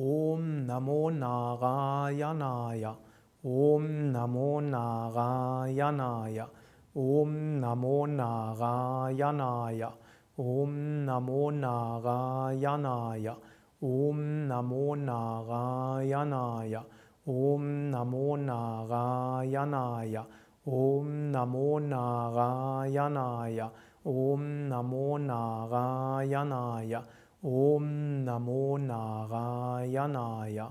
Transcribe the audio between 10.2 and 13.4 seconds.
Om Namo Narayanaya.